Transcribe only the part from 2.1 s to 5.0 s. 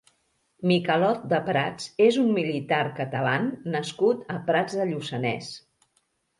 un militar catalán nascut a Prats de